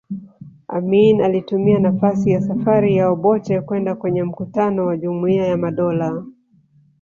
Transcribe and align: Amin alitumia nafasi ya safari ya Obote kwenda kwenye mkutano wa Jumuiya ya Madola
Amin 0.67 1.21
alitumia 1.21 1.79
nafasi 1.79 2.31
ya 2.31 2.41
safari 2.41 2.95
ya 2.95 3.09
Obote 3.09 3.61
kwenda 3.61 3.95
kwenye 3.95 4.23
mkutano 4.23 4.85
wa 4.85 4.97
Jumuiya 4.97 5.47
ya 5.47 5.57
Madola 5.57 6.23